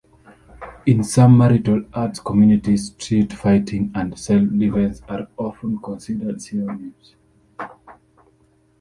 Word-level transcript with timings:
In 0.87 1.03
some 1.03 1.37
martial 1.37 1.85
arts 1.93 2.19
communities, 2.19 2.87
street 2.87 3.31
fighting 3.33 3.91
and 3.93 4.17
self-defense 4.17 5.03
are 5.07 5.27
often 5.37 5.77
considered 5.77 6.41
synonymous. 6.41 7.13